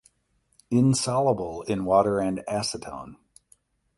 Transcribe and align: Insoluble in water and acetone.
Insoluble 0.71 1.61
in 1.67 1.85
water 1.85 2.17
and 2.17 2.39
acetone. 2.47 3.17